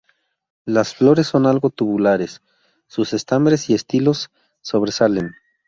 [0.65, 2.41] Las flores son algo tubulares,
[2.87, 4.31] sus estambres y estilos
[4.63, 5.33] sobresalen.